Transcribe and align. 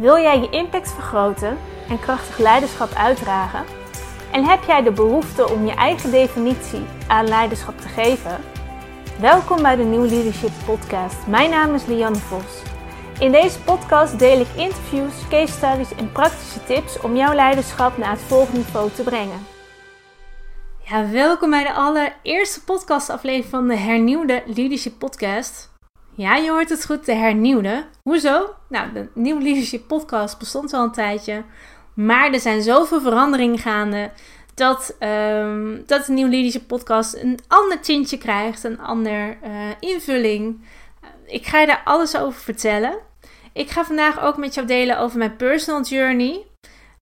Wil 0.00 0.18
jij 0.18 0.40
je 0.40 0.50
impact 0.50 0.92
vergroten 0.92 1.58
en 1.88 2.00
krachtig 2.00 2.38
leiderschap 2.38 2.92
uitdragen? 2.92 3.64
En 4.32 4.44
heb 4.44 4.64
jij 4.64 4.82
de 4.82 4.92
behoefte 4.92 5.50
om 5.50 5.66
je 5.66 5.72
eigen 5.72 6.10
definitie 6.10 6.82
aan 7.08 7.28
leiderschap 7.28 7.78
te 7.80 7.88
geven? 7.88 8.40
Welkom 9.18 9.62
bij 9.62 9.76
de 9.76 9.82
New 9.82 10.10
Leadership 10.10 10.50
Podcast. 10.64 11.26
Mijn 11.26 11.50
naam 11.50 11.74
is 11.74 11.86
Lianne 11.86 12.18
Vos. 12.18 12.62
In 13.18 13.32
deze 13.32 13.60
podcast 13.60 14.18
deel 14.18 14.40
ik 14.40 14.48
interviews, 14.56 15.28
case 15.28 15.52
studies 15.52 15.94
en 15.94 16.12
praktische 16.12 16.64
tips 16.64 17.00
om 17.00 17.16
jouw 17.16 17.34
leiderschap 17.34 17.96
naar 17.96 18.10
het 18.10 18.20
volgende 18.20 18.58
niveau 18.58 18.90
te 18.90 19.02
brengen. 19.02 19.46
Ja, 20.84 21.10
welkom 21.10 21.50
bij 21.50 21.62
de 21.62 21.72
allereerste 21.72 22.64
podcastaflevering 22.64 23.50
van 23.50 23.68
de 23.68 23.76
hernieuwde 23.76 24.42
Leadership 24.46 24.98
Podcast. 24.98 25.69
Ja, 26.20 26.36
je 26.36 26.50
hoort 26.50 26.68
het 26.68 26.86
goed, 26.86 27.06
de 27.06 27.14
hernieuwde. 27.14 27.84
Hoezo? 28.02 28.54
Nou, 28.68 28.92
de 28.92 29.08
nieuwe 29.14 29.42
Leadership 29.42 29.86
Podcast 29.86 30.38
bestond 30.38 30.72
al 30.72 30.82
een 30.82 30.92
tijdje. 30.92 31.44
Maar 31.94 32.32
er 32.32 32.40
zijn 32.40 32.62
zoveel 32.62 33.00
veranderingen 33.00 33.58
gaande 33.58 34.10
dat, 34.54 34.96
um, 35.00 35.82
dat 35.86 36.06
de 36.06 36.12
nieuwe 36.12 36.30
Leadership 36.30 36.66
Podcast 36.66 37.14
een 37.14 37.38
ander 37.48 37.80
tintje 37.80 38.18
krijgt, 38.18 38.64
een 38.64 38.80
ander 38.80 39.38
uh, 39.44 39.50
invulling. 39.80 40.64
Ik 41.26 41.46
ga 41.46 41.60
je 41.60 41.66
daar 41.66 41.82
alles 41.84 42.16
over 42.16 42.40
vertellen. 42.40 42.98
Ik 43.52 43.70
ga 43.70 43.84
vandaag 43.84 44.22
ook 44.22 44.36
met 44.36 44.54
jou 44.54 44.66
delen 44.66 44.98
over 44.98 45.18
mijn 45.18 45.36
personal 45.36 45.82
journey. 45.82 46.46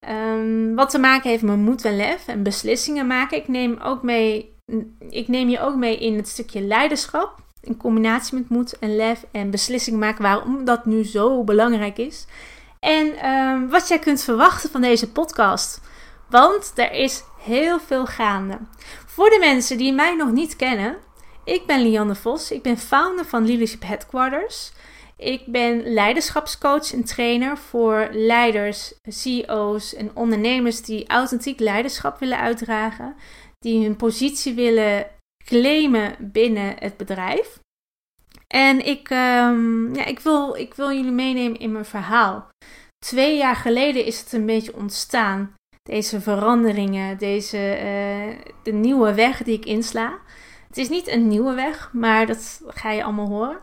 Um, 0.09 0.75
wat 0.75 0.91
te 0.91 0.99
maken 0.99 1.31
heeft 1.31 1.43
met 1.43 1.57
moed 1.57 1.85
en 1.85 1.97
lef 1.97 2.29
en 2.29 2.43
beslissingen 2.43 3.07
maken. 3.07 3.39
Ik 3.39 3.49
neem, 3.49 3.79
ook 3.83 4.03
mee, 4.03 4.55
ik 5.09 5.29
neem 5.29 5.49
je 5.49 5.61
ook 5.61 5.77
mee 5.77 5.99
in 5.99 6.17
het 6.17 6.29
stukje 6.29 6.61
leiderschap 6.61 7.47
in 7.63 7.77
combinatie 7.77 8.39
met 8.39 8.49
moed 8.49 8.79
en 8.79 8.97
lef 8.97 9.25
en 9.33 9.51
beslissingen 9.51 9.99
maken 9.99 10.23
waarom 10.23 10.65
dat 10.65 10.87
nu 10.87 11.05
zo 11.05 11.45
belangrijk 11.45 11.99
is. 11.99 12.27
En 12.81 13.29
um, 13.29 13.69
wat 13.69 13.89
jij 13.89 13.99
kunt 13.99 14.23
verwachten 14.23 14.71
van 14.71 14.81
deze 14.81 15.13
podcast. 15.13 15.81
Want 16.31 16.73
er 16.75 16.93
is 16.93 17.23
heel 17.41 17.81
veel 17.81 18.07
gaande. 18.07 18.59
Voor 19.07 19.31
de 19.31 19.39
mensen 19.41 19.79
die 19.79 19.93
mij 19.93 20.15
nog 20.15 20.33
niet 20.33 20.57
kennen, 20.57 20.97
ik 21.45 21.67
ben 21.67 21.83
Lianne 21.83 22.15
Vos. 22.15 22.51
Ik 22.51 22.63
ben 22.63 22.79
founder 22.79 23.25
van 23.25 23.47
Leadership 23.47 23.83
Headquarters. 23.83 24.73
Ik 25.17 25.43
ben 25.47 25.93
leiderschapscoach 25.93 26.93
en 26.93 27.05
trainer 27.05 27.57
voor 27.57 28.09
leiders, 28.13 28.95
CEO's 29.03 29.95
en 29.95 30.11
ondernemers 30.15 30.83
die 30.83 31.09
authentiek 31.09 31.61
leiderschap 31.61 32.19
willen 32.19 32.39
uitdragen. 32.39 33.15
Die 33.59 33.83
hun 33.83 33.97
positie 33.97 34.55
willen 34.55 35.07
claimen 35.49 36.17
binnen 36.19 36.75
het 36.79 36.97
bedrijf. 36.97 37.59
En 38.47 38.87
ik, 38.87 39.11
um, 39.11 39.95
ja, 39.95 40.05
ik, 40.05 40.21
wil, 40.21 40.55
ik 40.55 40.75
wil 40.75 40.93
jullie 40.93 41.11
meenemen 41.11 41.59
in 41.59 41.73
mijn 41.73 41.85
verhaal. 41.85 42.49
Twee 43.07 43.37
jaar 43.37 43.57
geleden 43.57 44.05
is 44.05 44.21
het 44.21 44.33
een 44.33 44.47
beetje 44.47 44.77
ontstaan. 44.77 45.55
Deze 45.83 46.21
veranderingen, 46.21 47.19
deze, 47.19 47.57
uh, 47.57 48.53
de 48.63 48.73
nieuwe 48.73 49.15
weg 49.15 49.43
die 49.43 49.57
ik 49.57 49.65
insla. 49.65 50.19
Het 50.69 50.77
is 50.77 50.89
niet 50.89 51.09
een 51.09 51.29
nieuwe 51.29 51.55
weg, 51.55 51.93
maar 51.93 52.27
dat 52.27 52.61
ga 52.67 52.91
je 52.91 53.05
allemaal 53.05 53.29
horen. 53.29 53.61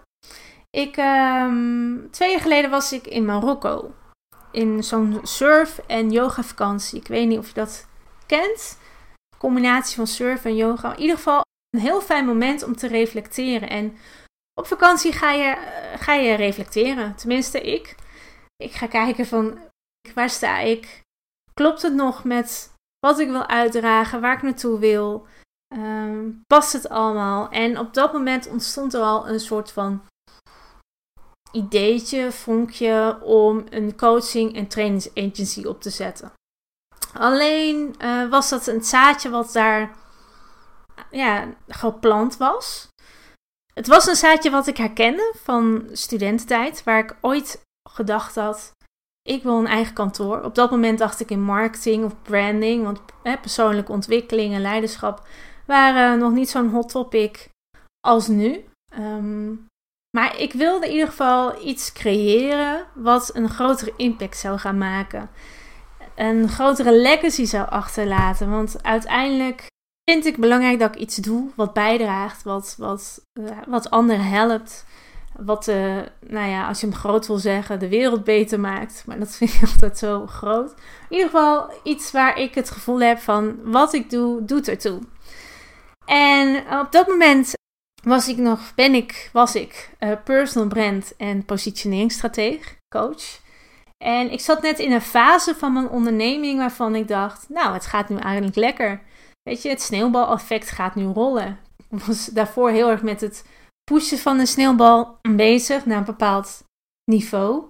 Ik, 0.69 0.97
um, 0.97 2.07
twee 2.11 2.31
jaar 2.31 2.41
geleden 2.41 2.69
was 2.69 2.93
ik 2.93 3.07
in 3.07 3.25
Marokko. 3.25 3.93
In 4.51 4.83
zo'n 4.83 5.19
surf- 5.23 5.81
en 5.87 6.11
yoga 6.11 6.43
vakantie. 6.43 6.99
Ik 6.99 7.07
weet 7.07 7.27
niet 7.27 7.37
of 7.37 7.47
je 7.47 7.53
dat 7.53 7.87
kent. 8.25 8.79
Combinatie 9.37 9.95
van 9.95 10.07
surf 10.07 10.45
en 10.45 10.55
yoga. 10.55 10.93
In 10.93 11.01
ieder 11.01 11.15
geval 11.15 11.44
een 11.75 11.81
heel 11.81 12.01
fijn 12.01 12.25
moment 12.25 12.63
om 12.63 12.75
te 12.75 12.87
reflecteren. 12.87 13.69
En 13.69 13.97
op 14.59 14.67
vakantie 14.67 15.11
ga 15.11 15.31
je, 15.31 15.55
ga 15.97 16.13
je 16.13 16.33
reflecteren. 16.33 17.15
Tenminste, 17.15 17.61
ik. 17.61 17.95
Ik 18.55 18.71
ga 18.71 18.87
kijken 18.87 19.25
van 19.25 19.59
waar 20.13 20.29
sta 20.29 20.59
ik? 20.59 21.01
Klopt 21.53 21.81
het 21.81 21.93
nog 21.93 22.23
met 22.23 22.73
wat 22.99 23.19
ik 23.19 23.29
wil 23.29 23.47
uitdragen, 23.47 24.21
waar 24.21 24.35
ik 24.35 24.41
naartoe 24.41 24.79
wil? 24.79 25.27
Um, 25.75 26.41
past 26.47 26.73
het 26.73 26.89
allemaal? 26.89 27.49
En 27.49 27.79
op 27.79 27.93
dat 27.93 28.13
moment 28.13 28.47
ontstond 28.47 28.93
er 28.93 29.01
al 29.01 29.27
een 29.29 29.39
soort 29.39 29.71
van 29.71 30.01
ideetje, 31.51 32.31
vonkje 32.31 33.19
om 33.21 33.63
een 33.69 33.97
coaching- 33.97 34.55
en 34.55 34.67
trainingsagency 34.67 35.65
op 35.65 35.81
te 35.81 35.89
zetten. 35.89 36.31
Alleen 37.13 37.95
uh, 37.99 38.29
was 38.29 38.49
dat 38.49 38.67
een 38.67 38.83
zaadje 38.83 39.29
wat 39.29 39.51
daar 39.51 39.95
ja, 41.11 41.53
geplant 41.67 42.37
was. 42.37 42.87
Het 43.73 43.87
was 43.87 44.07
een 44.07 44.15
zaadje 44.15 44.49
wat 44.49 44.67
ik 44.67 44.77
herkende 44.77 45.33
van 45.43 45.89
studententijd, 45.91 46.83
waar 46.83 46.99
ik 46.99 47.17
ooit 47.21 47.61
gedacht 47.89 48.35
had: 48.35 48.71
ik 49.21 49.43
wil 49.43 49.59
een 49.59 49.67
eigen 49.67 49.93
kantoor. 49.93 50.43
Op 50.43 50.55
dat 50.55 50.71
moment 50.71 50.99
dacht 50.99 51.19
ik 51.19 51.29
in 51.29 51.41
marketing 51.41 52.05
of 52.05 52.21
branding, 52.21 52.83
want 52.83 52.99
persoonlijke 53.41 53.91
ontwikkeling 53.91 54.53
en 54.53 54.61
leiderschap 54.61 55.27
waren 55.65 56.19
nog 56.19 56.31
niet 56.31 56.49
zo'n 56.49 56.69
hot 56.69 56.89
topic 56.89 57.49
als 58.07 58.27
nu. 58.27 58.65
Um, 58.99 59.67
maar 60.17 60.39
ik 60.39 60.53
wilde 60.53 60.85
in 60.85 60.91
ieder 60.91 61.07
geval 61.07 61.65
iets 61.65 61.91
creëren 61.91 62.87
wat 62.93 63.35
een 63.35 63.49
grotere 63.49 63.93
impact 63.97 64.37
zou 64.37 64.57
gaan 64.57 64.77
maken. 64.77 65.29
Een 66.15 66.49
grotere 66.49 66.97
legacy 66.97 67.45
zou 67.45 67.69
achterlaten. 67.69 68.49
Want 68.49 68.83
uiteindelijk 68.83 69.67
vind 70.05 70.25
ik 70.25 70.37
belangrijk 70.37 70.79
dat 70.79 70.95
ik 70.95 71.01
iets 71.01 71.15
doe 71.15 71.49
wat 71.55 71.73
bijdraagt, 71.73 72.43
wat, 72.43 72.75
wat, 72.77 73.21
uh, 73.33 73.49
wat 73.67 73.89
anderen 73.89 74.25
helpt. 74.25 74.85
Wat, 75.39 75.67
uh, 75.67 76.01
nou 76.19 76.49
ja, 76.49 76.67
als 76.67 76.79
je 76.79 76.87
hem 76.87 76.95
groot 76.95 77.27
wil 77.27 77.37
zeggen, 77.37 77.79
de 77.79 77.89
wereld 77.89 78.23
beter 78.23 78.59
maakt. 78.59 79.03
Maar 79.05 79.19
dat 79.19 79.35
vind 79.35 79.53
ik 79.53 79.61
altijd 79.71 79.97
zo 79.97 80.27
groot. 80.27 80.71
In 81.09 81.17
ieder 81.17 81.29
geval 81.29 81.73
iets 81.83 82.11
waar 82.11 82.39
ik 82.39 82.55
het 82.55 82.69
gevoel 82.69 82.99
heb 82.99 83.19
van 83.19 83.71
wat 83.71 83.93
ik 83.93 84.09
doe, 84.09 84.45
doet 84.45 84.67
ertoe. 84.67 84.99
En 86.05 86.63
op 86.79 86.91
dat 86.91 87.07
moment 87.07 87.53
was 88.03 88.27
ik 88.27 88.37
nog, 88.37 88.75
ben 88.75 88.93
ik, 88.93 89.29
was 89.33 89.55
ik 89.55 89.89
uh, 89.99 90.11
personal 90.23 90.67
brand 90.67 91.13
en 91.17 91.45
positioneringsstratege, 91.45 92.75
coach. 92.95 93.39
En 93.97 94.31
ik 94.31 94.39
zat 94.39 94.61
net 94.61 94.79
in 94.79 94.91
een 94.91 95.01
fase 95.01 95.55
van 95.55 95.73
mijn 95.73 95.89
onderneming 95.89 96.57
waarvan 96.57 96.95
ik 96.95 97.07
dacht, 97.07 97.49
nou, 97.49 97.73
het 97.73 97.85
gaat 97.85 98.09
nu 98.09 98.17
eigenlijk 98.17 98.55
lekker. 98.55 99.01
Weet 99.49 99.61
je, 99.61 99.69
het 99.69 99.81
sneeuwbaleffect 99.81 100.69
gaat 100.69 100.95
nu 100.95 101.05
rollen. 101.05 101.59
Ik 101.89 101.99
was 101.99 102.25
daarvoor 102.25 102.69
heel 102.69 102.89
erg 102.89 103.01
met 103.01 103.21
het 103.21 103.45
pushen 103.91 104.17
van 104.17 104.39
een 104.39 104.47
sneeuwbal 104.47 105.17
bezig 105.21 105.85
naar 105.85 105.97
een 105.97 106.05
bepaald 106.05 106.63
niveau. 107.11 107.63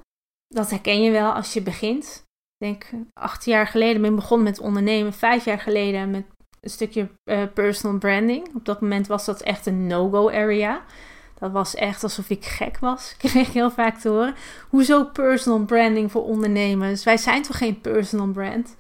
Dat 0.47 0.69
herken 0.69 1.01
je 1.01 1.11
wel 1.11 1.31
als 1.31 1.53
je 1.53 1.61
begint. 1.61 2.23
Ik 2.57 2.67
denk 2.67 2.89
acht 3.13 3.45
jaar 3.45 3.67
geleden 3.67 4.01
ben 4.01 4.09
ik 4.09 4.15
begonnen 4.15 4.47
met 4.47 4.59
ondernemen. 4.59 5.13
Vijf 5.13 5.45
jaar 5.45 5.59
geleden 5.59 6.11
met 6.11 6.25
een 6.61 6.69
stukje 6.69 7.09
uh, 7.29 7.43
personal 7.53 7.97
branding. 7.97 8.55
Op 8.55 8.65
dat 8.65 8.81
moment 8.81 9.07
was 9.07 9.25
dat 9.25 9.41
echt 9.41 9.65
een 9.65 9.87
no-go 9.87 10.29
area. 10.29 10.85
Dat 11.39 11.51
was 11.51 11.75
echt 11.75 12.03
alsof 12.03 12.29
ik 12.29 12.45
gek 12.45 12.79
was. 12.79 13.11
Ik 13.21 13.29
kreeg 13.29 13.53
heel 13.53 13.71
vaak 13.71 13.97
te 13.99 14.09
horen. 14.09 14.35
Hoezo 14.69 15.03
personal 15.03 15.65
branding 15.65 16.11
voor 16.11 16.23
ondernemers? 16.23 17.03
Wij 17.03 17.17
zijn 17.17 17.41
toch 17.41 17.57
geen 17.57 17.81
personal 17.81 18.27
brand? 18.27 18.75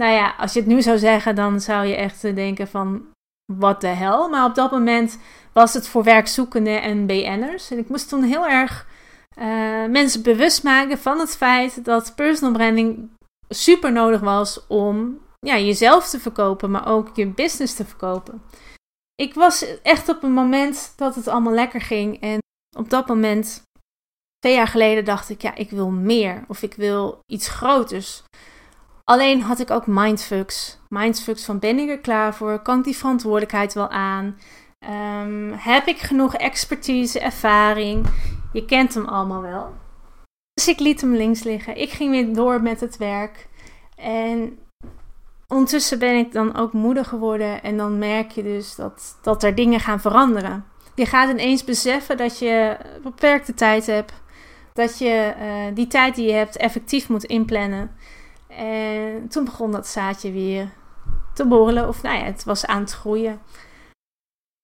Nou 0.00 0.12
ja, 0.12 0.34
als 0.38 0.52
je 0.52 0.60
het 0.60 0.68
nu 0.68 0.82
zou 0.82 0.98
zeggen, 0.98 1.34
dan 1.34 1.60
zou 1.60 1.86
je 1.86 1.94
echt 1.94 2.22
denken 2.22 2.68
van... 2.68 3.08
Wat 3.52 3.80
de 3.80 3.86
hel? 3.86 4.28
Maar 4.28 4.44
op 4.44 4.54
dat 4.54 4.70
moment 4.70 5.18
was 5.52 5.74
het 5.74 5.88
voor 5.88 6.02
werkzoekenden 6.02 6.82
en 6.82 7.06
BN'ers. 7.06 7.70
En 7.70 7.78
ik 7.78 7.88
moest 7.88 8.08
toen 8.08 8.22
heel 8.22 8.46
erg 8.46 8.86
uh, 9.38 9.44
mensen 9.86 10.22
bewust 10.22 10.62
maken 10.62 10.98
van 10.98 11.18
het 11.18 11.36
feit 11.36 11.84
dat 11.84 12.14
personal 12.14 12.52
branding 12.52 13.10
super 13.48 13.92
nodig 13.92 14.20
was 14.20 14.66
om 14.66 15.18
ja, 15.38 15.58
jezelf 15.58 16.08
te 16.08 16.20
verkopen, 16.20 16.70
maar 16.70 16.86
ook 16.88 17.16
je 17.16 17.26
business 17.26 17.74
te 17.74 17.84
verkopen. 17.84 18.42
Ik 19.14 19.34
was 19.34 19.80
echt 19.82 20.08
op 20.08 20.22
een 20.22 20.32
moment 20.32 20.92
dat 20.96 21.14
het 21.14 21.28
allemaal 21.28 21.54
lekker 21.54 21.80
ging. 21.80 22.20
En 22.20 22.38
op 22.76 22.90
dat 22.90 23.06
moment, 23.06 23.62
twee 24.38 24.54
jaar 24.54 24.68
geleden, 24.68 25.04
dacht 25.04 25.28
ik: 25.30 25.42
ja, 25.42 25.54
ik 25.54 25.70
wil 25.70 25.90
meer. 25.90 26.44
Of 26.48 26.62
ik 26.62 26.74
wil 26.74 27.20
iets 27.32 27.48
groters. 27.48 28.22
Alleen 29.10 29.42
had 29.42 29.58
ik 29.58 29.70
ook 29.70 29.86
mindfucks. 29.86 30.78
Mindfucks 30.88 31.44
van 31.44 31.58
ben 31.58 31.78
ik 31.78 31.88
er 31.88 31.98
klaar 31.98 32.34
voor? 32.34 32.62
Kan 32.62 32.78
ik 32.78 32.84
die 32.84 32.96
verantwoordelijkheid 32.96 33.72
wel 33.72 33.88
aan? 33.88 34.38
Um, 35.22 35.52
heb 35.52 35.86
ik 35.86 35.98
genoeg 35.98 36.34
expertise, 36.34 37.20
ervaring? 37.20 38.06
Je 38.52 38.64
kent 38.64 38.94
hem 38.94 39.04
allemaal 39.06 39.42
wel. 39.42 39.72
Dus 40.54 40.68
ik 40.68 40.80
liet 40.80 41.00
hem 41.00 41.14
links 41.14 41.42
liggen. 41.42 41.76
Ik 41.76 41.90
ging 41.90 42.10
weer 42.10 42.34
door 42.34 42.62
met 42.62 42.80
het 42.80 42.96
werk. 42.96 43.48
En 43.96 44.58
ondertussen 45.48 45.98
ben 45.98 46.16
ik 46.16 46.32
dan 46.32 46.56
ook 46.56 46.72
moeder 46.72 47.04
geworden. 47.04 47.62
En 47.62 47.76
dan 47.76 47.98
merk 47.98 48.30
je 48.30 48.42
dus 48.42 48.74
dat, 48.74 49.18
dat 49.22 49.42
er 49.42 49.54
dingen 49.54 49.80
gaan 49.80 50.00
veranderen. 50.00 50.64
Je 50.94 51.06
gaat 51.06 51.30
ineens 51.30 51.64
beseffen 51.64 52.16
dat 52.16 52.38
je 52.38 52.76
beperkte 53.02 53.54
tijd 53.54 53.86
hebt. 53.86 54.12
Dat 54.72 54.98
je 54.98 55.34
uh, 55.38 55.74
die 55.74 55.86
tijd 55.86 56.14
die 56.14 56.26
je 56.26 56.32
hebt 56.32 56.56
effectief 56.56 57.08
moet 57.08 57.24
inplannen. 57.24 57.90
En 58.50 59.28
toen 59.28 59.44
begon 59.44 59.72
dat 59.72 59.86
zaadje 59.86 60.32
weer 60.32 60.70
te 61.34 61.46
borrelen. 61.46 61.88
Of 61.88 62.02
nou 62.02 62.18
ja, 62.18 62.24
het 62.24 62.44
was 62.44 62.66
aan 62.66 62.80
het 62.80 62.92
groeien. 62.92 63.40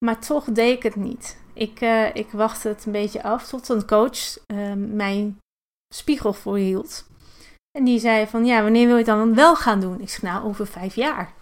Maar 0.04 0.18
toch 0.18 0.44
deed 0.44 0.76
ik 0.76 0.82
het 0.82 0.96
niet. 0.96 1.40
Ik, 1.52 1.80
uh, 1.80 2.14
ik 2.14 2.30
wachtte 2.30 2.68
het 2.68 2.86
een 2.86 2.92
beetje 2.92 3.22
af 3.22 3.48
tot 3.48 3.68
een 3.68 3.86
coach 3.86 4.38
uh, 4.46 4.72
mijn 4.72 5.38
spiegel 5.94 6.32
voorhield. 6.32 7.06
En 7.78 7.84
die 7.84 7.98
zei 7.98 8.26
van, 8.26 8.44
ja, 8.44 8.62
wanneer 8.62 8.86
wil 8.86 8.96
je 8.96 9.04
dan 9.04 9.34
wel 9.34 9.56
gaan 9.56 9.80
doen? 9.80 10.00
Ik 10.00 10.08
zeg, 10.08 10.22
nou, 10.22 10.44
over 10.44 10.66
vijf 10.66 10.94
jaar. 10.94 11.32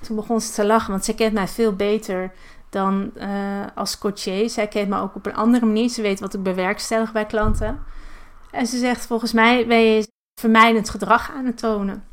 Toen 0.00 0.16
begon 0.16 0.40
ze 0.40 0.52
te 0.52 0.66
lachen, 0.66 0.90
want 0.90 1.04
zij 1.04 1.14
kent 1.14 1.32
mij 1.32 1.48
veel 1.48 1.76
beter 1.76 2.32
dan 2.70 3.10
uh, 3.16 3.66
als 3.74 3.98
coachier. 3.98 4.50
Zij 4.50 4.68
kent 4.68 4.88
me 4.88 5.00
ook 5.00 5.14
op 5.14 5.26
een 5.26 5.34
andere 5.34 5.66
manier. 5.66 5.88
Ze 5.88 6.02
weet 6.02 6.20
wat 6.20 6.34
ik 6.34 6.42
bewerkstellig 6.42 7.12
bij 7.12 7.26
klanten. 7.26 7.82
En 8.50 8.66
ze 8.66 8.78
zegt, 8.78 9.06
volgens 9.06 9.32
mij 9.32 9.66
ben 9.66 9.78
je 9.78 10.09
vermijdend 10.40 10.90
gedrag 10.90 11.30
aan 11.30 11.46
het 11.46 11.58
tonen. 11.58 12.04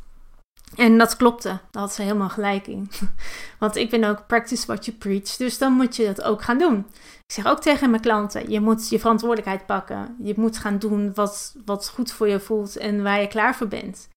En 0.76 0.98
dat 0.98 1.16
klopte. 1.16 1.60
Daar 1.72 1.82
had 1.82 1.94
ze 1.94 2.02
helemaal 2.02 2.30
gelijk 2.30 2.68
in. 2.68 2.90
Want 3.60 3.76
ik 3.76 3.90
ben 3.90 4.04
ook 4.04 4.28
practice 4.28 4.66
what 4.66 4.86
you 4.86 4.98
preach. 4.98 5.36
Dus 5.36 5.58
dan 5.58 5.74
moet 5.74 5.96
je 5.96 6.06
dat 6.06 6.22
ook 6.22 6.42
gaan 6.42 6.58
doen. 6.58 6.86
Ik 7.28 7.34
zeg 7.34 7.46
ook 7.46 7.62
tegen 7.62 7.90
mijn 7.90 8.02
klanten: 8.02 8.52
je 8.52 8.60
moet 8.60 8.90
je 8.90 9.00
verantwoordelijkheid 9.00 9.66
pakken. 9.66 10.16
Je 10.24 10.34
moet 10.38 10.58
gaan 10.58 10.80
doen 10.80 11.14
wat, 11.14 11.56
wat 11.66 11.90
goed 11.90 12.12
voor 12.12 12.28
je 12.28 12.40
voelt 12.40 12.78
en 12.78 13.04
waar 13.04 13.22
je 13.22 13.28
klaar 13.28 13.56
voor 13.56 13.68
bent. 13.68 14.08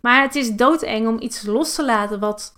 Maar 0.00 0.22
het 0.22 0.34
is 0.34 0.54
doodeng 0.54 1.08
om 1.08 1.20
iets 1.20 1.42
los 1.42 1.74
te 1.74 1.84
laten 1.84 2.20
wat 2.20 2.52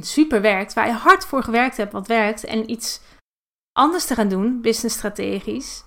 super 0.00 0.40
werkt, 0.40 0.74
waar 0.74 0.86
je 0.86 0.92
hard 0.92 1.24
voor 1.24 1.42
gewerkt 1.42 1.76
hebt, 1.76 1.92
wat 1.92 2.06
werkt, 2.06 2.44
en 2.44 2.70
iets 2.70 3.00
anders 3.72 4.04
te 4.04 4.14
gaan 4.14 4.28
doen, 4.28 4.60
business 4.60 4.96
strategisch, 4.96 5.84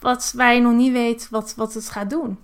wat, 0.00 0.32
waar 0.36 0.54
je 0.54 0.60
nog 0.60 0.72
niet 0.72 0.92
weet 0.92 1.28
wat, 1.30 1.54
wat 1.56 1.74
het 1.74 1.90
gaat 1.90 2.10
doen. 2.10 2.38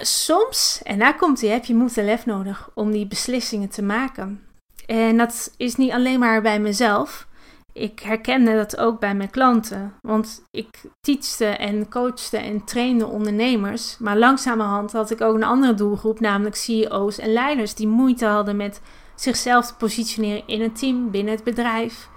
Soms, 0.00 0.80
en 0.82 0.98
daar 0.98 1.16
komt 1.16 1.40
hij, 1.40 1.50
heb 1.50 1.64
je 1.64 1.74
moed 1.74 1.96
en 1.96 2.04
lef 2.04 2.26
nodig 2.26 2.70
om 2.74 2.90
die 2.90 3.06
beslissingen 3.06 3.68
te 3.68 3.82
maken. 3.82 4.44
En 4.86 5.16
dat 5.16 5.54
is 5.56 5.76
niet 5.76 5.92
alleen 5.92 6.18
maar 6.18 6.42
bij 6.42 6.60
mezelf. 6.60 7.28
Ik 7.72 8.00
herkende 8.00 8.54
dat 8.54 8.76
ook 8.76 9.00
bij 9.00 9.14
mijn 9.14 9.30
klanten. 9.30 9.94
Want 10.00 10.42
ik 10.50 10.68
teachte 11.00 11.46
en 11.46 11.88
coachte 11.88 12.36
en 12.36 12.64
trainde 12.64 13.06
ondernemers. 13.06 13.98
Maar 13.98 14.16
langzamerhand 14.16 14.92
had 14.92 15.10
ik 15.10 15.20
ook 15.20 15.34
een 15.34 15.44
andere 15.44 15.74
doelgroep, 15.74 16.20
namelijk 16.20 16.56
CEO's 16.56 17.18
en 17.18 17.32
leiders 17.32 17.74
die 17.74 17.88
moeite 17.88 18.26
hadden 18.26 18.56
met 18.56 18.80
zichzelf 19.14 19.66
te 19.66 19.74
positioneren 19.74 20.46
in 20.46 20.60
een 20.60 20.72
team, 20.72 21.10
binnen 21.10 21.34
het 21.34 21.44
bedrijf. 21.44 22.08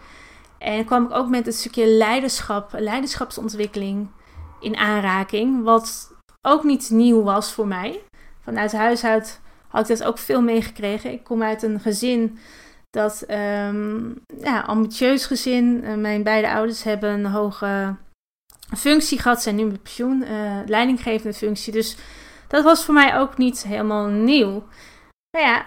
En 0.58 0.86
kwam 0.86 1.04
ik 1.06 1.14
ook 1.14 1.30
met 1.30 1.46
het 1.46 1.56
stukje 1.56 1.88
leiderschap, 1.88 2.70
leiderschapsontwikkeling 2.78 4.08
in 4.60 4.78
aanraking. 4.78 5.64
Wat 5.64 6.13
ook 6.48 6.64
niet 6.64 6.90
nieuw 6.90 7.24
was 7.24 7.54
voor 7.54 7.68
mij. 7.68 8.02
Vanuit 8.42 8.72
huis 8.72 9.04
uit 9.04 9.42
had 9.68 9.90
ik 9.90 9.98
dat 9.98 10.08
ook 10.08 10.18
veel 10.18 10.42
meegekregen. 10.42 11.12
Ik 11.12 11.24
kom 11.24 11.44
uit 11.44 11.64
een 11.64 11.80
gezin 11.80 12.38
dat, 12.90 13.24
um, 13.30 14.22
ja, 14.40 14.60
ambitieus 14.62 15.26
gezin. 15.26 15.82
Uh, 15.84 15.94
mijn 15.94 16.24
beide 16.24 16.52
ouders 16.52 16.84
hebben 16.84 17.10
een 17.10 17.26
hoge 17.26 17.96
functie 18.78 19.20
gehad, 19.20 19.42
zijn 19.42 19.56
nu 19.56 19.64
met 19.64 19.84
pensioen, 19.84 20.22
uh, 20.22 20.60
leidinggevende 20.66 21.38
functie. 21.38 21.74
Dus 21.74 21.98
dat 22.48 22.64
was 22.64 22.86
voor 22.86 22.94
mij 22.94 23.18
ook 23.18 23.38
niet 23.38 23.64
helemaal 23.64 24.08
nieuw. 24.08 24.64
Maar 25.38 25.42
ja, 25.42 25.66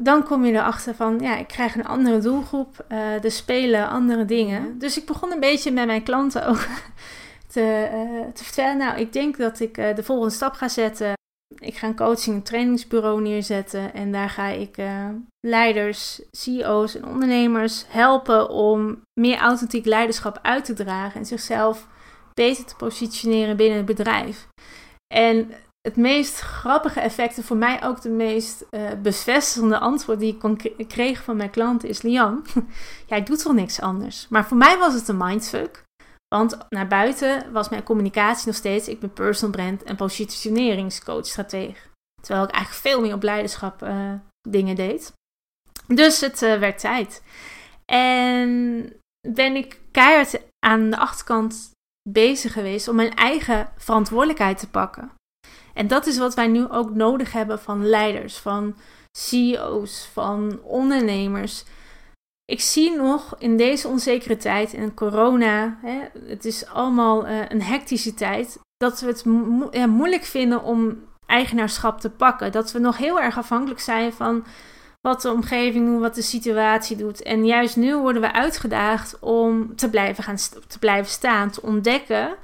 dan 0.00 0.24
kom 0.24 0.44
je 0.44 0.52
erachter 0.52 0.94
van, 0.94 1.18
ja, 1.18 1.36
ik 1.36 1.46
krijg 1.46 1.74
een 1.74 1.86
andere 1.86 2.18
doelgroep, 2.18 2.84
uh, 2.88 3.24
er 3.24 3.30
spelen 3.30 3.88
andere 3.88 4.24
dingen. 4.24 4.78
Dus 4.78 4.98
ik 4.98 5.06
begon 5.06 5.32
een 5.32 5.40
beetje 5.40 5.70
met 5.70 5.86
mijn 5.86 6.02
klanten 6.02 6.46
ook 6.46 6.66
te, 7.48 7.88
uh, 7.92 8.32
te 8.32 8.44
vertellen. 8.44 8.76
Nou, 8.76 8.98
ik 8.98 9.12
denk 9.12 9.36
dat 9.36 9.60
ik 9.60 9.78
uh, 9.78 9.94
de 9.94 10.02
volgende 10.02 10.34
stap 10.34 10.52
ga 10.52 10.68
zetten. 10.68 11.12
Ik 11.58 11.76
ga 11.76 11.86
een 11.86 11.96
coaching- 11.96 12.36
en 12.36 12.42
trainingsbureau 12.42 13.20
neerzetten. 13.20 13.94
En 13.94 14.12
daar 14.12 14.30
ga 14.30 14.46
ik 14.46 14.76
leiders, 15.46 16.22
CEO's 16.30 16.94
en 16.94 17.06
ondernemers 17.06 17.84
helpen 17.88 18.48
om 18.48 19.00
meer 19.20 19.38
authentiek 19.38 19.84
leiderschap 19.84 20.38
uit 20.42 20.64
te 20.64 20.72
dragen 20.72 21.20
en 21.20 21.26
zichzelf 21.26 21.86
beter 22.34 22.64
te 22.64 22.76
positioneren 22.76 23.56
binnen 23.56 23.76
het 23.76 23.86
bedrijf. 23.86 24.48
En 25.14 25.50
het 25.80 25.96
meest 25.96 26.40
grappige 26.40 27.00
effect 27.00 27.36
en 27.36 27.44
voor 27.44 27.56
mij 27.56 27.84
ook 27.84 28.00
de 28.00 28.08
meest 28.08 28.64
uh, 28.70 28.80
bevestigende 29.02 29.78
antwoord 29.78 30.18
die 30.18 30.38
ik 30.76 30.88
kreeg 30.88 31.22
van 31.22 31.36
mijn 31.36 31.50
klanten 31.50 31.88
is: 31.88 32.02
Lian, 32.02 32.46
jij 33.06 33.22
doet 33.22 33.42
toch 33.42 33.54
niks 33.54 33.80
anders? 33.80 34.26
Maar 34.28 34.46
voor 34.46 34.56
mij 34.56 34.78
was 34.78 34.94
het 34.94 35.08
een 35.08 35.16
mindfuck. 35.16 35.86
Want 36.28 36.58
naar 36.68 36.86
buiten 36.86 37.52
was 37.52 37.68
mijn 37.68 37.82
communicatie 37.82 38.46
nog 38.46 38.56
steeds: 38.56 38.88
ik 38.88 39.00
ben 39.00 39.12
personal 39.12 39.50
brand 39.56 39.82
en 39.82 39.96
positioneringscoach, 39.96 41.26
strateeg. 41.26 41.88
Terwijl 42.22 42.46
ik 42.46 42.54
eigenlijk 42.54 42.86
veel 42.86 43.00
meer 43.00 43.14
op 43.14 43.22
leiderschap 43.22 43.82
uh, 43.82 44.12
dingen 44.48 44.76
deed. 44.76 45.12
Dus 45.86 46.20
het 46.20 46.42
uh, 46.42 46.58
werd 46.58 46.78
tijd. 46.78 47.22
En 47.84 48.92
ben 49.28 49.56
ik 49.56 49.80
keihard 49.90 50.40
aan 50.66 50.90
de 50.90 50.98
achterkant 50.98 51.70
bezig 52.10 52.52
geweest 52.52 52.88
om 52.88 52.96
mijn 52.96 53.14
eigen 53.14 53.72
verantwoordelijkheid 53.76 54.58
te 54.58 54.68
pakken. 54.68 55.10
En 55.74 55.86
dat 55.86 56.06
is 56.06 56.18
wat 56.18 56.34
wij 56.34 56.46
nu 56.46 56.68
ook 56.68 56.94
nodig 56.94 57.32
hebben 57.32 57.58
van 57.58 57.86
leiders, 57.86 58.36
van 58.36 58.76
CEO's, 59.18 60.08
van 60.12 60.60
ondernemers. 60.62 61.64
Ik 62.50 62.60
zie 62.60 62.96
nog 62.96 63.34
in 63.38 63.56
deze 63.56 63.88
onzekere 63.88 64.36
tijd 64.36 64.74
en 64.74 64.94
corona, 64.94 65.78
hè, 65.82 66.00
het 66.26 66.44
is 66.44 66.66
allemaal 66.66 67.26
uh, 67.26 67.40
een 67.48 67.62
hectische 67.62 68.14
tijd, 68.14 68.58
dat 68.76 69.00
we 69.00 69.06
het 69.06 69.24
moeilijk 69.86 70.24
vinden 70.24 70.62
om 70.62 70.98
eigenaarschap 71.26 72.00
te 72.00 72.10
pakken. 72.10 72.52
Dat 72.52 72.72
we 72.72 72.78
nog 72.78 72.96
heel 72.96 73.20
erg 73.20 73.38
afhankelijk 73.38 73.80
zijn 73.80 74.12
van 74.12 74.44
wat 75.00 75.22
de 75.22 75.32
omgeving 75.32 75.86
doet, 75.86 76.00
wat 76.00 76.14
de 76.14 76.22
situatie 76.22 76.96
doet. 76.96 77.22
En 77.22 77.46
juist 77.46 77.76
nu 77.76 77.96
worden 77.96 78.22
we 78.22 78.32
uitgedaagd 78.32 79.18
om 79.18 79.76
te 79.76 79.90
blijven, 79.90 80.24
gaan 80.24 80.36
te 80.66 80.78
blijven 80.78 81.10
staan, 81.10 81.50
te 81.50 81.62
ontdekken 81.62 82.36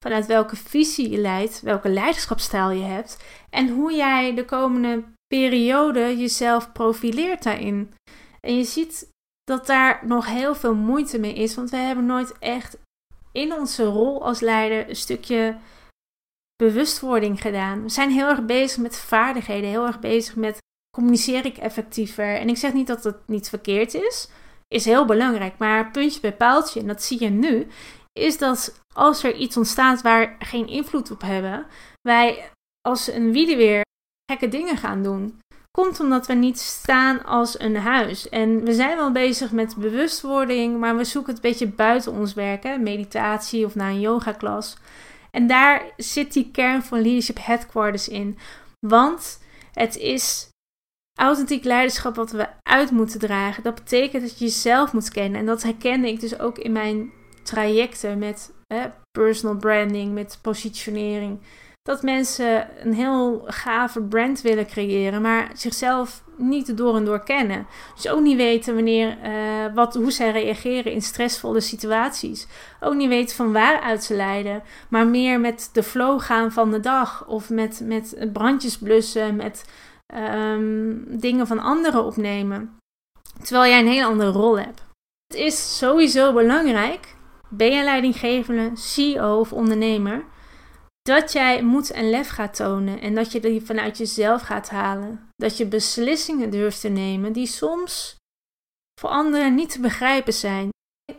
vanuit 0.00 0.26
welke 0.26 0.56
visie 0.56 1.10
je 1.10 1.18
leidt, 1.18 1.60
welke 1.60 1.88
leiderschapstijl 1.88 2.70
je 2.70 2.84
hebt 2.84 3.24
en 3.50 3.68
hoe 3.68 3.92
jij 3.92 4.34
de 4.34 4.44
komende 4.44 5.02
periode 5.26 6.16
jezelf 6.18 6.72
profileert 6.72 7.42
daarin. 7.42 7.94
En 8.40 8.56
je 8.56 8.64
ziet 8.64 9.10
dat 9.44 9.66
daar 9.66 10.06
nog 10.06 10.26
heel 10.26 10.54
veel 10.54 10.74
moeite 10.74 11.18
mee 11.18 11.34
is, 11.34 11.54
want 11.54 11.70
we 11.70 11.76
hebben 11.76 12.06
nooit 12.06 12.38
echt 12.38 12.76
in 13.32 13.52
onze 13.52 13.84
rol 13.84 14.24
als 14.24 14.40
leider 14.40 14.88
een 14.88 14.96
stukje 14.96 15.56
bewustwording 16.56 17.40
gedaan. 17.40 17.82
We 17.82 17.88
zijn 17.88 18.10
heel 18.10 18.28
erg 18.28 18.44
bezig 18.44 18.82
met 18.82 18.96
vaardigheden, 18.96 19.70
heel 19.70 19.86
erg 19.86 20.00
bezig 20.00 20.36
met 20.36 20.58
communiceer 20.96 21.44
ik 21.44 21.56
effectiever. 21.56 22.36
En 22.36 22.48
ik 22.48 22.56
zeg 22.56 22.72
niet 22.72 22.86
dat 22.86 23.04
het 23.04 23.28
niet 23.28 23.48
verkeerd 23.48 23.94
is, 23.94 24.28
is 24.68 24.84
heel 24.84 25.04
belangrijk, 25.04 25.58
maar 25.58 25.90
puntje 25.90 26.20
bij 26.20 26.36
paaltje, 26.36 26.80
en 26.80 26.86
dat 26.86 27.02
zie 27.02 27.22
je 27.22 27.28
nu, 27.28 27.66
is 28.12 28.38
dat 28.38 28.80
als 28.94 29.24
er 29.24 29.34
iets 29.34 29.56
ontstaat 29.56 30.02
waar 30.02 30.36
geen 30.38 30.66
invloed 30.66 31.10
op 31.10 31.20
hebben, 31.20 31.66
wij 32.00 32.50
als 32.80 33.06
een 33.06 33.32
weer 33.32 33.80
gekke 34.32 34.48
dingen 34.48 34.76
gaan 34.76 35.02
doen. 35.02 35.38
Komt 35.78 36.00
omdat 36.00 36.26
we 36.26 36.34
niet 36.34 36.58
staan 36.58 37.24
als 37.24 37.60
een 37.60 37.76
huis. 37.76 38.28
En 38.28 38.64
we 38.64 38.72
zijn 38.72 38.96
wel 38.96 39.12
bezig 39.12 39.52
met 39.52 39.76
bewustwording, 39.76 40.78
maar 40.78 40.96
we 40.96 41.04
zoeken 41.04 41.34
het 41.34 41.44
een 41.44 41.50
beetje 41.50 41.66
buiten 41.66 42.12
ons 42.12 42.34
werken, 42.34 42.82
meditatie 42.82 43.64
of 43.64 43.74
naar 43.74 43.90
een 43.90 44.00
yogaklas. 44.00 44.76
En 45.30 45.46
daar 45.46 45.82
zit 45.96 46.32
die 46.32 46.50
kern 46.50 46.82
van 46.82 47.02
Leadership 47.02 47.38
Headquarters 47.40 48.08
in. 48.08 48.38
Want 48.86 49.40
het 49.72 49.96
is 49.96 50.48
authentiek 51.18 51.64
leiderschap 51.64 52.16
wat 52.16 52.30
we 52.30 52.48
uit 52.62 52.90
moeten 52.90 53.20
dragen. 53.20 53.62
Dat 53.62 53.74
betekent 53.74 54.22
dat 54.22 54.38
je 54.38 54.44
jezelf 54.44 54.92
moet 54.92 55.10
kennen. 55.10 55.40
En 55.40 55.46
dat 55.46 55.62
herkende 55.62 56.08
ik 56.08 56.20
dus 56.20 56.38
ook 56.38 56.58
in 56.58 56.72
mijn 56.72 57.12
trajecten 57.42 58.18
met 58.18 58.52
personal 59.10 59.56
branding, 59.56 60.12
met 60.12 60.38
positionering. 60.42 61.40
Dat 61.82 62.02
mensen 62.02 62.68
een 62.86 62.94
heel 62.94 63.42
gave 63.46 64.02
brand 64.02 64.40
willen 64.40 64.66
creëren, 64.66 65.22
maar 65.22 65.50
zichzelf 65.54 66.22
niet 66.36 66.76
door 66.76 66.96
en 66.96 67.04
door 67.04 67.24
kennen. 67.24 67.66
Dus 67.94 68.08
ook 68.08 68.20
niet 68.20 68.36
weten 68.36 68.74
wanneer, 68.74 69.18
uh, 69.24 69.74
wat, 69.74 69.94
hoe 69.94 70.10
zij 70.10 70.30
reageren 70.30 70.92
in 70.92 71.02
stressvolle 71.02 71.60
situaties. 71.60 72.46
Ook 72.80 72.94
niet 72.94 73.08
weten 73.08 73.36
van 73.36 73.52
waaruit 73.52 74.04
ze 74.04 74.14
leiden, 74.14 74.62
maar 74.88 75.06
meer 75.06 75.40
met 75.40 75.70
de 75.72 75.82
flow 75.82 76.20
gaan 76.20 76.52
van 76.52 76.70
de 76.70 76.80
dag. 76.80 77.26
Of 77.26 77.50
met, 77.50 77.80
met 77.84 78.28
brandjes 78.32 78.78
blussen, 78.78 79.36
met 79.36 79.64
um, 80.14 81.04
dingen 81.08 81.46
van 81.46 81.58
anderen 81.58 82.04
opnemen. 82.04 82.76
Terwijl 83.42 83.70
jij 83.70 83.80
een 83.80 83.86
hele 83.86 84.04
andere 84.04 84.30
rol 84.30 84.58
hebt. 84.58 84.84
Het 85.26 85.40
is 85.40 85.78
sowieso 85.78 86.32
belangrijk 86.32 87.14
ben 87.54 87.72
je 87.72 87.84
leidinggevende, 87.84 88.70
CEO 88.74 89.38
of 89.38 89.52
ondernemer, 89.52 90.24
dat 91.02 91.32
jij 91.32 91.62
moed 91.62 91.90
en 91.90 92.10
lef 92.10 92.28
gaat 92.28 92.54
tonen 92.54 93.00
en 93.00 93.14
dat 93.14 93.32
je 93.32 93.40
die 93.40 93.62
vanuit 93.62 93.98
jezelf 93.98 94.42
gaat 94.42 94.70
halen. 94.70 95.28
Dat 95.36 95.56
je 95.56 95.66
beslissingen 95.66 96.50
durft 96.50 96.80
te 96.80 96.88
nemen 96.88 97.32
die 97.32 97.46
soms 97.46 98.16
voor 99.00 99.10
anderen 99.10 99.54
niet 99.54 99.70
te 99.70 99.80
begrijpen 99.80 100.32
zijn. 100.32 100.68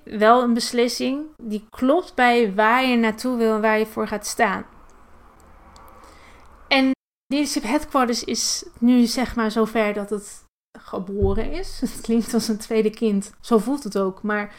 Wel 0.03 0.43
een 0.43 0.53
beslissing 0.53 1.25
die 1.41 1.65
klopt 1.69 2.15
bij 2.15 2.53
waar 2.53 2.85
je 2.85 2.95
naartoe 2.95 3.37
wil 3.37 3.55
en 3.55 3.61
waar 3.61 3.79
je 3.79 3.85
voor 3.85 4.07
gaat 4.07 4.27
staan. 4.27 4.65
En 6.67 6.91
Leadership 7.25 7.63
Headquarters 7.63 8.23
is 8.23 8.65
nu 8.79 9.05
zeg 9.05 9.35
maar 9.35 9.51
zover 9.51 9.93
dat 9.93 10.09
het 10.09 10.43
geboren 10.79 11.51
is. 11.51 11.79
Het 11.81 12.01
klinkt 12.01 12.33
als 12.33 12.47
een 12.47 12.57
tweede 12.57 12.89
kind. 12.89 13.31
Zo 13.41 13.57
voelt 13.57 13.83
het 13.83 13.97
ook. 13.97 14.21
Maar 14.21 14.55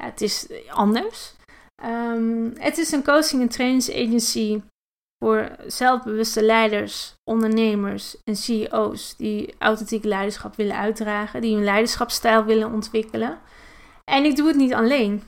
het 0.00 0.20
is 0.20 0.48
anders. 0.68 1.34
Um, 1.82 2.52
het 2.56 2.78
is 2.78 2.92
een 2.92 3.04
coaching 3.04 3.42
en 3.42 3.48
trainingsagency 3.48 4.62
voor 5.24 5.56
zelfbewuste 5.66 6.42
leiders, 6.42 7.14
ondernemers 7.30 8.16
en 8.22 8.36
CEO's 8.36 9.16
die 9.16 9.54
authentiek 9.58 10.04
leiderschap 10.04 10.56
willen 10.56 10.76
uitdragen, 10.76 11.40
die 11.40 11.54
hun 11.54 11.64
leiderschapsstijl 11.64 12.44
willen 12.44 12.72
ontwikkelen. 12.72 13.38
En 14.04 14.24
ik 14.24 14.36
doe 14.36 14.46
het 14.46 14.56
niet 14.56 14.74
alleen. 14.74 15.22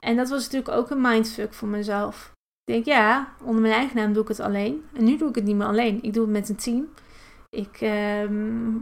En 0.00 0.16
dat 0.16 0.28
was 0.28 0.42
natuurlijk 0.42 0.76
ook 0.76 0.90
een 0.90 1.00
mindfuck 1.00 1.54
voor 1.54 1.68
mezelf. 1.68 2.32
Ik 2.64 2.74
denk, 2.74 2.84
ja, 2.84 3.34
onder 3.42 3.60
mijn 3.60 3.74
eigen 3.74 3.96
naam 3.96 4.12
doe 4.12 4.22
ik 4.22 4.28
het 4.28 4.40
alleen. 4.40 4.84
En 4.92 5.04
nu 5.04 5.16
doe 5.16 5.28
ik 5.28 5.34
het 5.34 5.44
niet 5.44 5.56
meer 5.56 5.66
alleen. 5.66 6.02
Ik 6.02 6.12
doe 6.12 6.22
het 6.22 6.32
met 6.32 6.48
een 6.48 6.56
team. 6.56 6.88
Ik, 7.48 7.80
ehm, 7.80 8.76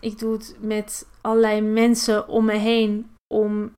ik 0.00 0.18
doe 0.18 0.32
het 0.32 0.56
met 0.60 1.08
allerlei 1.20 1.60
mensen 1.60 2.28
om 2.28 2.44
me 2.44 2.56
heen 2.56 3.10
om 3.34 3.72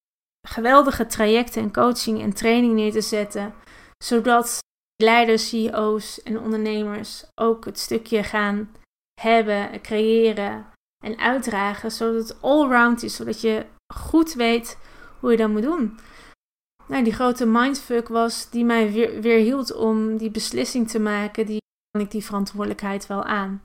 geweldige 0.48 1.06
trajecten 1.06 1.62
en 1.62 1.72
coaching 1.72 2.22
en 2.22 2.32
training 2.32 2.72
neer 2.72 2.92
te 2.92 3.00
zetten. 3.00 3.54
Zodat 4.04 4.58
leiders, 5.02 5.48
CEO's 5.48 6.22
en 6.22 6.40
ondernemers 6.40 7.24
ook 7.34 7.64
het 7.64 7.78
stukje 7.78 8.22
gaan 8.22 8.70
hebben, 9.20 9.80
creëren 9.82 10.66
en 11.04 11.18
uitdragen. 11.18 11.90
Zodat 11.90 12.28
het 12.28 12.42
all-round 12.42 13.02
is. 13.02 13.16
Zodat 13.16 13.40
je 13.40 13.66
goed 13.94 14.32
weet 14.34 14.78
hoe 15.20 15.30
je 15.30 15.36
dat 15.36 15.48
moet 15.48 15.62
doen. 15.62 15.98
Nou, 16.86 17.04
die 17.04 17.12
grote 17.12 17.46
mindfuck 17.46 18.08
was 18.08 18.50
die 18.50 18.64
mij 18.64 18.92
weer, 18.92 19.20
weer 19.20 19.38
hield 19.38 19.74
om 19.74 20.16
die 20.16 20.30
beslissing 20.30 20.88
te 20.88 20.98
maken. 20.98 21.46
Die 21.46 21.60
kan 21.90 22.00
ik 22.00 22.10
die 22.10 22.24
verantwoordelijkheid 22.24 23.06
wel 23.06 23.24
aan. 23.24 23.62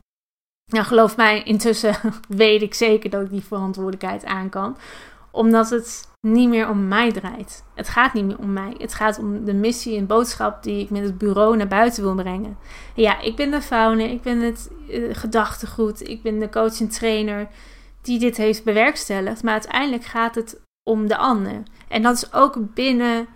Nou, 0.72 0.86
geloof 0.86 1.18
mij, 1.18 1.44
intussen 1.44 1.96
weet 2.28 2.62
ik 2.62 2.74
zeker 2.74 3.10
dat 3.10 3.22
ik 3.22 3.30
die 3.30 3.44
verantwoordelijkheid 3.44 4.26
aan 4.26 4.50
kan. 4.50 4.78
Omdat 5.36 5.70
het 5.70 6.08
niet 6.28 6.50
meer 6.50 6.70
om 6.70 6.88
mij 6.88 7.12
draait. 7.12 7.64
Het 7.76 7.90
gaat 7.90 8.14
niet 8.14 8.26
meer 8.26 8.38
om 8.38 8.54
mij. 8.54 8.76
Het 8.78 8.94
gaat 8.94 9.20
om 9.20 9.46
de 9.46 9.54
missie 9.54 9.98
en 9.98 10.06
boodschap 10.06 10.64
die 10.64 10.84
ik 10.84 10.90
met 10.90 11.04
het 11.04 11.18
bureau 11.18 11.58
naar 11.58 11.68
buiten 11.68 12.04
wil 12.04 12.16
brengen. 12.16 12.58
Ja, 12.96 13.20
ik 13.20 13.36
ben 13.36 13.52
de 13.52 13.62
founder, 13.62 14.10
ik 14.10 14.22
ben 14.22 14.40
het 14.40 14.72
uh, 14.90 15.16
gedachtegoed, 15.16 16.08
ik 16.08 16.22
ben 16.22 16.40
de 16.40 16.50
coach 16.50 16.80
en 16.80 16.90
trainer 16.90 17.48
die 18.02 18.20
dit 18.20 18.38
heeft 18.38 18.64
bewerkstelligd. 18.64 19.44
Maar 19.44 19.54
uiteindelijk 19.54 20.04
gaat 20.04 20.36
het 20.36 20.62
om 20.90 21.08
de 21.08 21.18
ander. 21.18 21.64
En 21.88 22.02
dat 22.02 22.16
is 22.16 22.34
ook 22.34 22.74
binnen 22.74 23.28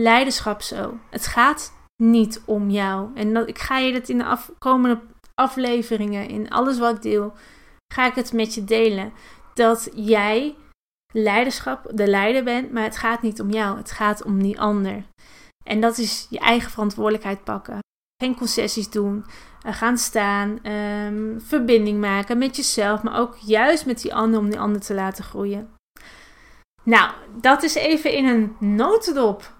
leiderschap 0.00 0.62
zo. 0.62 0.98
Het 1.10 1.26
gaat 1.26 1.72
niet 2.02 2.42
om 2.46 2.70
jou. 2.70 3.08
En 3.14 3.46
ik 3.46 3.58
ga 3.58 3.78
je 3.78 3.92
dat 3.92 4.08
in 4.08 4.18
de 4.18 4.36
komende 4.58 5.00
afleveringen, 5.34 6.28
in 6.28 6.50
alles 6.50 6.78
wat 6.78 6.96
ik 6.96 7.02
deel, 7.02 7.32
ga 7.94 8.06
ik 8.06 8.14
het 8.14 8.32
met 8.32 8.54
je 8.54 8.64
delen. 8.64 9.12
Dat 9.54 9.90
jij 9.94 10.54
leiderschap, 11.14 11.90
de 11.92 12.06
leider 12.06 12.44
bent, 12.44 12.72
maar 12.72 12.82
het 12.82 12.96
gaat 12.96 13.22
niet 13.22 13.40
om 13.40 13.50
jou. 13.50 13.76
Het 13.76 13.90
gaat 13.90 14.24
om 14.24 14.42
die 14.42 14.60
ander. 14.60 15.04
En 15.64 15.80
dat 15.80 15.98
is 15.98 16.26
je 16.30 16.38
eigen 16.38 16.70
verantwoordelijkheid 16.70 17.44
pakken. 17.44 17.78
Geen 18.22 18.36
concessies 18.36 18.90
doen. 18.90 19.24
Eh, 19.62 19.74
gaan 19.74 19.98
staan. 19.98 20.58
Ehm, 20.62 21.38
verbinding 21.38 22.00
maken 22.00 22.38
met 22.38 22.56
jezelf, 22.56 23.02
maar 23.02 23.18
ook 23.18 23.36
juist 23.36 23.86
met 23.86 24.00
die 24.00 24.14
ander 24.14 24.40
om 24.40 24.50
die 24.50 24.58
ander 24.58 24.80
te 24.80 24.94
laten 24.94 25.24
groeien. 25.24 25.68
Nou, 26.82 27.12
dat 27.40 27.62
is 27.62 27.74
even 27.74 28.12
in 28.12 28.26
een 28.26 28.56
notendop 28.76 29.52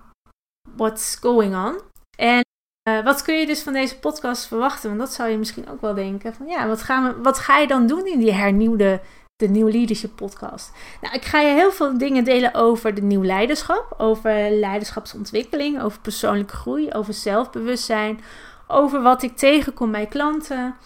what's 0.77 1.17
going 1.17 1.55
on. 1.55 1.81
En 2.19 2.43
uh, 2.89 3.05
wat 3.05 3.23
kun 3.23 3.35
je 3.35 3.47
dus 3.47 3.63
van 3.63 3.73
deze 3.73 3.99
podcast 3.99 4.47
verwachten? 4.47 4.89
Want 4.89 5.01
dat 5.01 5.13
zou 5.13 5.31
je 5.31 5.39
misschien 5.39 5.69
ook 5.69 5.81
wel 5.81 5.95
denken. 5.95 6.35
Van 6.35 6.47
ja, 6.47 6.67
wat, 6.67 6.83
gaan 6.83 7.05
we, 7.05 7.23
wat 7.23 7.39
ga 7.39 7.59
je 7.59 7.67
dan 7.67 7.87
doen 7.87 8.07
in 8.07 8.19
die 8.19 8.33
hernieuwde 8.33 9.01
de 9.37 9.49
Nieuw 9.49 9.69
Leadership 9.69 10.17
podcast? 10.17 10.73
Nou, 11.00 11.14
ik 11.14 11.25
ga 11.25 11.41
je 11.41 11.55
heel 11.55 11.73
veel 11.73 11.99
dingen 11.99 12.25
delen 12.25 12.55
over 12.55 12.95
de 12.95 13.03
nieuw 13.03 13.25
leiderschap. 13.25 13.95
Over 13.99 14.50
leiderschapsontwikkeling, 14.50 15.83
over 15.83 16.00
persoonlijke 16.00 16.55
groei, 16.55 16.93
over 16.93 17.14
zelfbewustzijn. 17.14 18.21
Over 18.67 19.03
wat 19.03 19.23
ik 19.23 19.37
tegenkom 19.37 19.91
bij 19.91 20.07
klanten. 20.07 20.76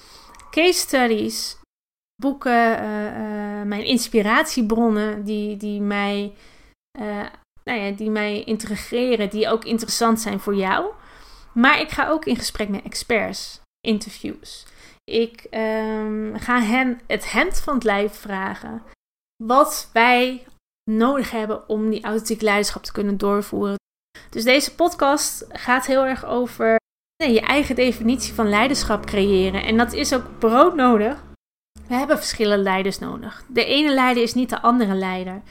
Case 0.51 0.79
studies, 0.79 1.59
boeken, 2.23 2.83
uh, 2.83 3.05
uh, 3.05 3.63
mijn 3.63 3.85
inspiratiebronnen 3.85 5.25
die, 5.25 5.57
die 5.57 5.81
mij... 5.81 6.35
nou 7.65 7.81
ja, 7.81 7.91
die 7.91 8.11
mij 8.11 8.45
integreren, 8.45 9.31
die 9.31 9.49
ook 9.49 9.65
interessant 9.65 10.21
zijn 10.21 10.41
voor 10.41 10.55
jou. 10.55 10.93
Maar 11.53 11.81
ik 11.81 11.91
ga 11.91 12.09
ook 12.09 12.25
in 12.25 12.37
gesprek 12.37 12.69
met 12.69 12.83
experts, 12.83 13.61
interviews. 13.81 14.67
Ik 15.09 15.47
um, 15.51 16.39
ga 16.39 16.61
hen 16.61 17.01
het 17.07 17.33
hemd 17.33 17.61
van 17.61 17.75
het 17.75 17.85
lijf 17.85 18.13
vragen. 18.13 18.83
Wat 19.45 19.91
wij 19.93 20.47
nodig 20.91 21.31
hebben 21.31 21.69
om 21.69 21.91
die 21.91 22.05
authentieke 22.05 22.45
leiderschap 22.45 22.83
te 22.83 22.93
kunnen 22.93 23.19
doorvoeren. 23.19 23.77
Dus 24.31 24.45
deze 24.45 24.75
podcast 24.75 25.47
gaat 25.49 25.87
heel 25.87 26.05
erg 26.05 26.25
over 26.25 26.77
nee, 27.17 27.33
je 27.33 27.41
eigen 27.41 27.75
definitie 27.75 28.35
van 28.35 28.49
leiderschap 28.49 29.07
creëren. 29.07 29.63
En 29.63 29.77
dat 29.77 29.93
is 29.93 30.15
ook 30.15 30.39
broodnodig. 30.39 31.23
We 31.89 31.95
hebben 31.95 32.19
verschillende 32.19 32.63
leiders 32.63 32.99
nodig. 32.99 33.45
De 33.49 33.65
ene 33.65 33.95
leider 33.95 34.23
is 34.23 34.35
niet 34.35 34.51
de 34.51 34.61
andere 34.61 34.95
leider. 34.95 35.43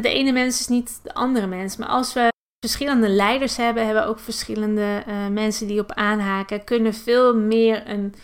De 0.00 0.08
ene 0.08 0.32
mens 0.32 0.60
is 0.60 0.68
niet 0.68 1.00
de 1.02 1.14
andere 1.14 1.46
mens. 1.46 1.76
Maar 1.76 1.88
als 1.88 2.12
we 2.12 2.28
verschillende 2.66 3.08
leiders 3.08 3.56
hebben, 3.56 3.84
hebben 3.86 4.06
ook 4.06 4.18
verschillende 4.18 5.04
uh, 5.08 5.26
mensen 5.26 5.66
die 5.66 5.80
op 5.80 5.92
aanhaken, 5.92 6.64
kunnen 6.64 6.94
veel 6.94 7.36
meer 7.36 7.88
een, 7.88 8.14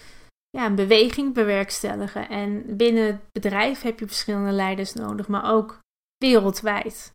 ja, 0.58 0.70
beweging 0.70 1.34
bewerkstelligen. 1.34 2.28
En 2.28 2.76
binnen 2.76 3.06
het 3.06 3.20
bedrijf 3.32 3.82
heb 3.82 3.98
je 3.98 4.06
verschillende 4.06 4.52
leiders 4.52 4.92
nodig, 4.92 5.28
maar 5.28 5.52
ook 5.52 5.78
wereldwijd. 6.16 7.12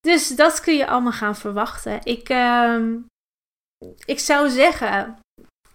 Dus 0.00 0.28
dat 0.28 0.60
kun 0.60 0.76
je 0.76 0.86
allemaal 0.86 1.12
gaan 1.12 1.36
verwachten. 1.36 2.00
Ik, 2.04 2.28
uh, 2.28 2.84
ik 4.04 4.18
zou 4.18 4.48
zeggen, 4.48 5.18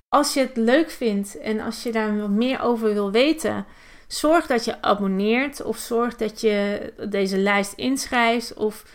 als 0.07 0.33
je 0.33 0.39
het 0.39 0.57
leuk 0.57 0.89
vindt 0.89 1.38
en 1.38 1.60
als 1.60 1.83
je 1.83 1.91
daar 1.91 2.17
wat 2.17 2.29
meer 2.29 2.62
over 2.62 2.93
wil 2.93 3.12
weten, 3.12 3.65
zorg 4.07 4.48
dat 4.48 4.65
je 4.65 4.81
abonneert 4.81 5.63
of 5.63 5.77
zorg 5.77 6.15
dat 6.15 6.41
je 6.41 6.93
deze 7.10 7.38
lijst 7.38 7.74
inschrijft 7.74 8.53
of 8.53 8.86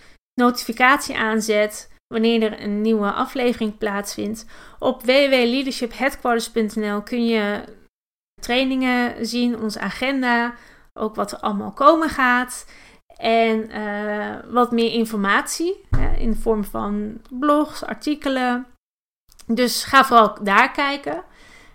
notificatie 0.41 1.17
aanzet 1.17 1.95
wanneer 2.15 2.43
er 2.43 2.63
een 2.63 2.81
nieuwe 2.81 3.13
aflevering 3.13 3.79
plaatsvindt. 3.79 4.47
Op 4.79 5.03
www.leadershipheadquarters.nl 5.03 7.03
kun 7.03 7.27
je 7.27 7.65
trainingen 8.41 9.27
zien, 9.27 9.61
onze 9.61 9.81
agenda, 9.81 10.55
ook 10.95 11.15
wat 11.15 11.33
er 11.33 11.39
allemaal 11.39 11.73
komen 11.73 12.09
gaat. 12.09 12.67
En 13.17 13.79
uh, 13.79 14.35
wat 14.53 14.73
meer 14.73 14.93
informatie 14.93 15.85
in 16.19 16.31
de 16.31 16.37
vorm 16.37 16.65
van 16.65 17.21
blogs, 17.31 17.85
artikelen. 17.85 18.67
Dus 19.47 19.85
ga 19.85 20.05
vooral 20.05 20.39
daar 20.43 20.71
kijken. 20.71 21.25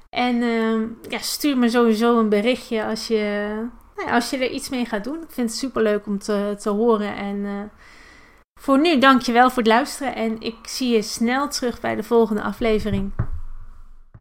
En 0.09 0.35
uh, 0.35 0.87
ja, 1.09 1.17
stuur 1.17 1.57
me 1.57 1.69
sowieso 1.69 2.19
een 2.19 2.29
berichtje 2.29 2.85
als 2.85 3.07
je, 3.07 3.49
nou 3.95 4.07
ja, 4.07 4.13
als 4.13 4.29
je 4.29 4.37
er 4.37 4.49
iets 4.49 4.69
mee 4.69 4.85
gaat 4.85 5.03
doen. 5.03 5.21
Ik 5.21 5.31
vind 5.31 5.49
het 5.49 5.59
super 5.59 5.81
leuk 5.81 6.05
om 6.05 6.19
te, 6.19 6.55
te 6.59 6.69
horen. 6.69 7.15
En 7.15 7.35
uh, 7.35 7.61
voor 8.59 8.79
nu, 8.79 8.99
dankjewel 8.99 9.49
voor 9.49 9.63
het 9.63 9.71
luisteren 9.71 10.15
en 10.15 10.41
ik 10.41 10.55
zie 10.61 10.89
je 10.89 11.01
snel 11.01 11.47
terug 11.47 11.79
bij 11.79 11.95
de 11.95 12.03
volgende 12.03 12.41
aflevering. 12.41 13.11